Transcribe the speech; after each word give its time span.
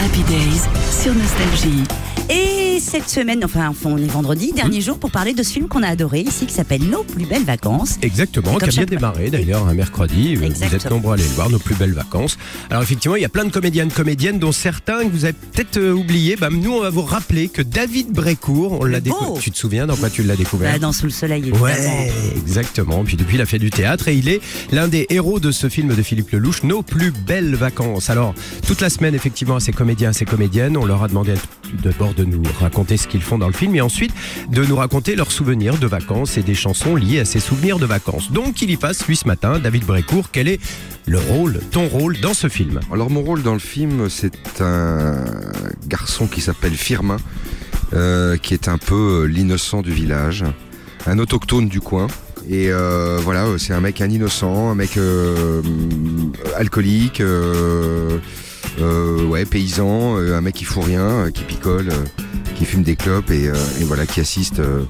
Happy 0.00 0.22
Days 0.22 0.66
sur 1.02 1.14
Nostalgie. 1.14 2.09
Et 2.28 2.78
cette 2.80 3.08
semaine, 3.08 3.44
enfin, 3.44 3.72
on 3.84 3.96
est 3.98 4.06
vendredi, 4.06 4.52
dernier 4.52 4.80
jour 4.80 4.98
pour 4.98 5.10
parler 5.10 5.34
de 5.34 5.42
ce 5.42 5.52
film 5.52 5.68
qu'on 5.68 5.82
a 5.82 5.88
adoré 5.88 6.20
ici 6.20 6.46
qui 6.46 6.52
s'appelle 6.54 6.82
Nos 6.82 7.02
plus 7.02 7.26
belles 7.26 7.44
vacances. 7.44 7.98
Exactement, 8.02 8.56
qui 8.56 8.64
a 8.64 8.68
bien 8.68 8.84
démarré 8.84 9.30
d'ailleurs 9.30 9.66
un 9.66 9.74
mercredi. 9.74 10.36
Vous 10.36 10.44
êtes 10.44 10.90
nombreux 10.90 11.12
à 11.12 11.14
aller 11.14 11.24
le 11.24 11.30
voir, 11.30 11.50
nos 11.50 11.58
plus 11.58 11.74
belles 11.74 11.92
vacances. 11.92 12.38
Alors 12.70 12.82
effectivement, 12.82 13.16
il 13.16 13.22
y 13.22 13.24
a 13.24 13.28
plein 13.28 13.44
de 13.44 13.50
comédiennes, 13.50 13.90
comédiennes, 13.90 14.38
dont 14.38 14.52
certains 14.52 15.04
que 15.04 15.10
vous 15.10 15.24
avez 15.24 15.34
peut-être 15.34 15.76
euh, 15.76 15.92
oubliés. 15.92 16.36
Bah, 16.36 16.48
nous, 16.50 16.72
on 16.72 16.80
va 16.80 16.90
vous 16.90 17.02
rappeler 17.02 17.48
que 17.48 17.62
David 17.62 18.12
Brécourt, 18.12 18.78
on 18.80 18.84
l'a 18.84 19.00
découvert. 19.00 19.40
Tu 19.40 19.50
te 19.50 19.58
souviens 19.58 19.86
dans 19.86 19.96
quoi 19.96 20.10
tu 20.10 20.22
l'as 20.22 20.36
découvert? 20.36 20.72
Bah, 20.72 20.78
dans 20.78 20.92
Sous 20.92 21.06
le 21.06 21.10
soleil, 21.10 21.42
évidemment. 21.42 21.64
Ouais, 21.64 22.12
exactement. 22.36 23.04
Puis 23.04 23.16
depuis, 23.16 23.36
il 23.36 23.40
a 23.40 23.46
fait 23.46 23.58
du 23.58 23.70
théâtre 23.70 24.08
et 24.08 24.14
il 24.14 24.28
est 24.28 24.40
l'un 24.72 24.88
des 24.88 25.06
héros 25.10 25.40
de 25.40 25.50
ce 25.50 25.68
film 25.68 25.94
de 25.94 26.02
Philippe 26.02 26.30
Lelouch, 26.30 26.62
Nos 26.62 26.82
plus 26.82 27.10
belles 27.10 27.54
vacances. 27.54 28.10
Alors, 28.10 28.34
toute 28.66 28.80
la 28.80 28.90
semaine, 28.90 29.14
effectivement, 29.14 29.56
à 29.56 29.60
ces 29.60 29.72
comédiens, 29.72 30.10
à 30.10 30.12
ces 30.12 30.24
comédiennes, 30.24 30.76
on 30.76 30.84
leur 30.84 31.02
a 31.02 31.08
demandé 31.08 31.34
d'abord 31.34 31.59
de 31.72 32.24
nous 32.24 32.42
raconter 32.58 32.96
ce 32.96 33.06
qu'ils 33.06 33.22
font 33.22 33.38
dans 33.38 33.46
le 33.46 33.52
film 33.52 33.74
et 33.74 33.80
ensuite 33.80 34.12
de 34.50 34.64
nous 34.64 34.76
raconter 34.76 35.16
leurs 35.16 35.32
souvenirs 35.32 35.78
de 35.78 35.86
vacances 35.86 36.36
et 36.36 36.42
des 36.42 36.54
chansons 36.54 36.96
liées 36.96 37.20
à 37.20 37.24
ces 37.24 37.40
souvenirs 37.40 37.78
de 37.78 37.86
vacances. 37.86 38.32
Donc, 38.32 38.62
il 38.62 38.70
y 38.70 38.76
passe, 38.76 39.06
lui, 39.06 39.16
ce 39.16 39.26
matin, 39.26 39.58
David 39.58 39.84
Brécourt. 39.84 40.30
Quel 40.32 40.48
est 40.48 40.60
le 41.06 41.18
rôle, 41.18 41.60
ton 41.70 41.88
rôle 41.88 42.18
dans 42.20 42.34
ce 42.34 42.48
film? 42.48 42.80
Alors 42.92 43.10
mon 43.10 43.22
rôle 43.22 43.42
dans 43.42 43.52
le 43.52 43.58
film, 43.58 44.08
c'est 44.08 44.60
un 44.60 45.24
garçon 45.86 46.26
qui 46.26 46.40
s'appelle 46.40 46.74
Firmin, 46.74 47.16
euh, 47.92 48.36
qui 48.36 48.54
est 48.54 48.68
un 48.68 48.78
peu 48.78 48.94
euh, 48.94 49.24
l'innocent 49.24 49.82
du 49.82 49.90
village, 49.90 50.44
un 51.06 51.18
autochtone 51.18 51.68
du 51.68 51.80
coin. 51.80 52.06
Et 52.48 52.70
euh, 52.70 53.18
voilà, 53.22 53.46
c'est 53.58 53.72
un 53.72 53.80
mec, 53.80 54.00
un 54.00 54.10
innocent, 54.10 54.70
un 54.70 54.74
mec 54.74 54.98
alcoolique, 56.56 57.22
ouais, 58.78 59.44
paysan, 59.44 60.16
euh, 60.18 60.36
un 60.36 60.40
mec 60.40 60.54
qui 60.54 60.64
fout 60.64 60.84
rien, 60.84 61.08
euh, 61.08 61.30
qui 61.30 61.44
picole, 61.44 61.88
euh, 61.90 62.24
qui 62.56 62.64
fume 62.64 62.82
des 62.82 62.96
clopes 62.96 63.30
et, 63.30 63.48
euh, 63.48 63.54
voilà, 63.82 64.06
qui 64.06 64.20
assiste 64.20 64.60
euh, 64.60 64.84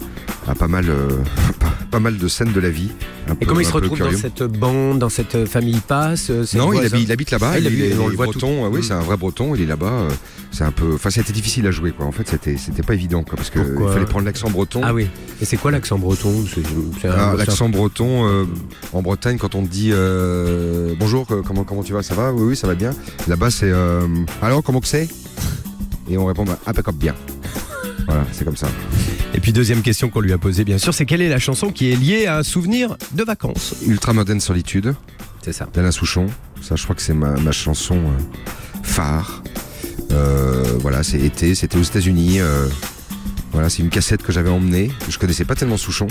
à 0.49 0.55
pas 0.55 0.69
mal, 0.69 0.87
euh, 0.89 1.09
pas, 1.61 1.70
pas 1.91 2.01
mal 2.01 2.17
de 2.19 2.29
scènes 2.29 2.53
de 2.53 2.61
la 2.61 2.71
vie. 2.71 2.91
un 3.29 3.33
Et 3.33 3.37
peu- 3.37 3.47
comment 3.47 3.61
il 3.61 3.67
se 3.67 3.73
retrouve 3.73 3.99
dans 3.99 4.13
cette 4.13 4.43
bande, 4.43 4.99
dans 4.99 5.09
cette 5.09 5.45
famille 5.47 5.81
passe 5.87 6.29
euh, 6.31 6.45
Non, 6.55 6.73
il 6.73 6.79
habite, 6.87 7.03
il 7.03 7.13
habite 7.13 7.31
là-bas. 7.31 7.51
Ah, 7.55 7.59
il 7.59 7.67
il, 7.67 7.83
est, 7.83 7.89
il 7.91 7.97
le 7.97 8.17
breton. 8.17 8.67
oui, 8.69 8.81
Mm. 8.81 8.83
c'est 8.83 8.93
un 8.95 9.01
vrai 9.01 9.17
breton. 9.17 9.55
Il 9.55 9.63
est 9.63 9.67
là-bas. 9.67 9.87
euh, 9.93 10.11
C'est 10.53 10.65
un 10.65 10.73
peu. 10.73 10.95
Enfin, 10.95 11.11
c'était 11.11 11.33
difficile 11.33 11.67
à 11.69 11.71
jouer, 11.71 11.93
quoi. 11.93 12.07
En 12.07 12.13
fait, 12.13 12.27
c'était, 12.29 12.57
c'était 12.57 12.83
pas 12.83 12.95
évident, 12.95 13.23
quoi, 13.23 13.37
parce 13.37 13.51
que 13.51 13.61
Pourquoi 13.61 13.87
il 13.91 13.93
fallait 13.95 14.05
prendre 14.07 14.25
l'accent 14.27 14.51
breton. 14.51 14.81
Ah 14.83 14.93
oui. 14.93 15.07
Et 15.41 15.45
c'est 15.45 15.57
quoi 15.57 15.71
l'accent 15.71 15.97
breton? 15.99 16.45
C'est- 16.53 16.61
c'est 17.01 17.09
un- 17.09 17.13
Ah, 17.17 17.35
l'accent 17.37 17.69
breton 17.69 18.27
euh, 18.29 18.45
en 18.93 19.01
Bretagne, 19.03 19.37
quand 19.39 19.55
on 19.55 19.63
te 19.65 19.69
dit 19.69 19.91
euh, 19.93 20.95
bonjour, 20.99 21.27
euh, 21.31 21.43
comment 21.47 21.63
comment 21.65 21.83
tu 21.85 21.93
vas, 21.93 22.03
ça 22.03 22.15
va, 22.15 22.33
oui 22.33 22.43
oui, 22.43 22.57
ça 22.57 22.67
va 22.67 22.75
bien. 22.75 22.91
Là-bas, 23.29 23.51
c'est 23.51 23.71
euh, 23.71 24.07
alors 24.43 24.63
comment 24.65 24.81
que 24.81 24.89
c'est? 24.89 25.09
Et 26.11 26.19
on 26.19 26.25
répond 26.27 26.45
bah, 26.45 26.59
impeccable 26.67 26.99
bien. 26.99 27.15
Voilà, 28.07 28.25
c'est 28.33 28.45
comme 28.45 28.57
ça. 28.57 28.67
Et 29.35 29.41
puis 29.41 29.53
deuxième 29.53 29.83
question 29.83 30.09
qu'on 30.11 30.21
lui 30.21 30.33
a 30.33 30.39
posée 30.39 30.65
bien 30.65 30.79
sûr, 30.79 30.93
c'est 30.93 31.07
quelle 31.07 31.23
est 31.23 31.29
la 31.29 31.39
chanson 31.39 31.71
qui 31.71 31.91
est 31.91 31.97
liée 31.97 32.27
à 32.27 32.39
un 32.39 32.43
souvenir 32.43 32.97
de 33.13 33.23
vacances? 33.23 33.75
Ultramoderne 33.87 34.41
solitude 34.41 34.95
C'est 35.43 35.53
ça. 35.53 35.69
d'Alain 35.73 35.93
Souchon. 35.93 36.27
Ça, 36.61 36.77
je 36.77 36.83
crois 36.83 36.95
que 36.97 37.03
c'est 37.03 37.15
ma, 37.15 37.31
ma 37.41 37.53
chanson 37.53 37.97
euh, 37.97 38.81
phare. 38.83 39.43
Euh, 40.13 40.65
voilà, 40.81 41.03
c'est 41.03 41.21
été, 41.21 41.55
c'était 41.55 41.79
aux 41.79 41.83
États-Unis. 41.83 42.41
euh, 42.41 42.67
voilà, 43.53 43.69
c'est 43.71 43.83
une 43.83 43.89
cassette 43.89 44.23
que 44.23 44.31
j'avais 44.33 44.51
emmenée. 44.51 44.91
Je 45.09 45.19
connaissais 45.19 45.45
pas 45.45 45.55
tellement 45.55 45.77
Souchon 45.77 46.07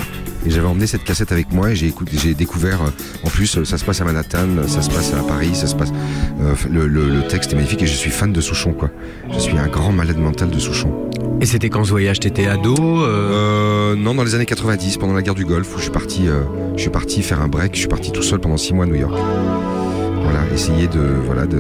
et 0.46 0.50
j'avais 0.50 0.68
emmené 0.68 0.88
cette 0.88 1.04
cassette 1.04 1.32
avec 1.32 1.52
moi 1.54 1.72
et 1.72 1.76
j'ai 1.76 1.94
j'ai 2.14 2.34
découvert. 2.34 2.82
euh, 2.82 2.90
en 3.24 3.30
plus, 3.30 3.64
ça 3.64 3.78
se 3.78 3.84
passe 3.86 4.02
à 4.02 4.06
Manhattan, 4.06 4.48
ça 4.68 4.82
se 4.82 4.90
passe 4.90 5.14
à 5.14 5.22
Paris, 5.24 5.52
ça 5.56 5.68
se 5.68 5.76
passe. 5.76 5.92
euh, 6.42 6.56
le, 6.72 6.88
le- 6.88 7.10
le 7.10 7.28
texte 7.28 7.52
est 7.52 7.56
magnifique 7.56 7.84
et 7.84 7.88
je 7.88 7.94
suis 7.96 8.12
fan 8.12 8.32
de 8.34 8.42
Souchon, 8.42 8.74
quoi. 8.74 8.90
Je 9.34 9.40
suis 9.40 9.58
un 9.58 9.68
grand 9.68 9.92
malade 9.92 10.18
mental 10.18 10.50
de 10.50 10.60
Souchon. 10.60 11.09
Et 11.42 11.46
c'était 11.46 11.70
quand 11.70 11.84
ce 11.86 11.92
voyage? 11.92 12.20
T'étais 12.20 12.48
ado 12.48 12.76
euh, 12.80 13.94
Euh, 13.94 13.96
non, 13.96 14.14
dans 14.14 14.24
les 14.24 14.36
années 14.36 14.46
90, 14.46 14.98
pendant 14.98 15.14
la 15.14 15.22
guerre 15.22 15.36
du 15.36 15.46
Golfe, 15.46 15.74
où 15.74 15.78
je 15.78 15.84
suis 15.84 15.92
parti, 15.92 16.28
euh, 16.28 16.42
je 16.76 16.82
suis 16.82 16.90
faire 17.22 17.42
un 17.42 17.48
break. 17.48 17.74
Je 17.74 17.80
suis 17.80 17.88
parti 17.88 18.12
tout 18.12 18.22
seul 18.24 18.40
pendant 18.40 18.58
six 18.58 18.74
mois 18.74 18.86
à 18.86 18.88
New 18.88 18.96
York. 18.96 19.14
Voilà, 20.24 20.40
essayer 20.54 20.88
voilà, 21.26 21.46
de- 21.48 21.60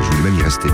je 0.00 0.16
voulais 0.16 0.30
même 0.30 0.38
y 0.38 0.42
rester. 0.42 0.68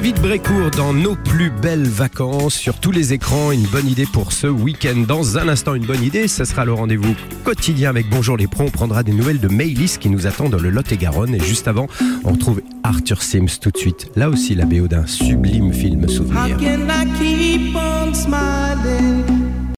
David 0.00 0.22
Brécourt 0.22 0.70
dans 0.70 0.94
Nos 0.94 1.14
plus 1.14 1.50
belles 1.50 1.86
vacances 1.86 2.54
sur 2.54 2.80
tous 2.80 2.90
les 2.90 3.12
écrans. 3.12 3.52
Une 3.52 3.66
bonne 3.66 3.86
idée 3.86 4.06
pour 4.10 4.32
ce 4.32 4.46
week-end. 4.46 5.04
Dans 5.06 5.36
un 5.36 5.46
instant, 5.46 5.74
une 5.74 5.84
bonne 5.84 6.02
idée. 6.02 6.26
Ce 6.26 6.46
sera 6.46 6.64
le 6.64 6.72
rendez-vous 6.72 7.14
quotidien 7.44 7.90
avec 7.90 8.08
Bonjour 8.08 8.38
les 8.38 8.46
pros. 8.46 8.64
On 8.64 8.70
prendra 8.70 9.02
des 9.02 9.12
nouvelles 9.12 9.40
de 9.40 9.48
Maylis 9.48 9.98
qui 10.00 10.08
nous 10.08 10.26
attend 10.26 10.48
dans 10.48 10.58
le 10.58 10.70
Lot-et-Garonne. 10.70 11.34
Et 11.34 11.40
juste 11.40 11.68
avant, 11.68 11.86
on 12.24 12.32
retrouve 12.32 12.62
Arthur 12.82 13.22
Sims 13.22 13.58
tout 13.60 13.70
de 13.70 13.76
suite. 13.76 14.10
Là 14.16 14.30
aussi, 14.30 14.54
la 14.54 14.64
BO 14.64 14.88
d'un 14.88 15.06
sublime 15.06 15.70
film 15.70 16.08
souvenir. 16.08 16.56